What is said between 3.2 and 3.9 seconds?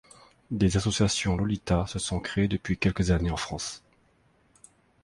en France.